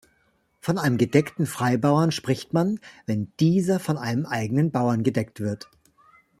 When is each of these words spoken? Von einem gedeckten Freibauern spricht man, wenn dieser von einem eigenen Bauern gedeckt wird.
Von 0.61 0.79
einem 0.79 0.97
gedeckten 0.97 1.45
Freibauern 1.45 2.11
spricht 2.11 2.53
man, 2.53 2.79
wenn 3.05 3.31
dieser 3.39 3.79
von 3.79 3.99
einem 3.99 4.25
eigenen 4.25 4.71
Bauern 4.71 5.03
gedeckt 5.03 5.39
wird. 5.41 5.69